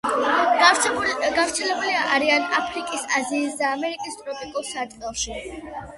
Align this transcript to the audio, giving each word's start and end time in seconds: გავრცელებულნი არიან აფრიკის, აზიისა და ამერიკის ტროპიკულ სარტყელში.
გავრცელებულნი 0.61 1.93
არიან 2.15 2.47
აფრიკის, 2.61 3.03
აზიისა 3.19 3.61
და 3.61 3.69
ამერიკის 3.77 4.19
ტროპიკულ 4.23 4.67
სარტყელში. 4.71 5.37